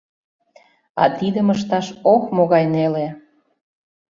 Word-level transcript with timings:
А 1.01 1.03
тидым 1.17 1.47
ышташ 1.55 1.87
ох 2.13 2.23
могай 2.35 2.65
неле! 2.73 3.07